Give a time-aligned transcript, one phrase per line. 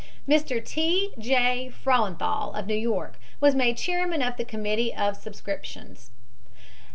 [0.27, 0.65] "Mr.
[0.65, 1.13] T.
[1.19, 1.69] G.
[1.69, 6.09] Frauenthal, of New York, was made chairman of the Committee on Subscriptions.